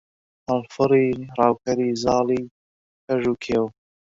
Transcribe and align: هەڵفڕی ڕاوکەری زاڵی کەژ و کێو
هەڵفڕی 0.47 1.07
ڕاوکەری 1.37 1.89
زاڵی 2.03 2.41
کەژ 3.05 3.23
و 3.31 3.35
کێو 3.43 3.65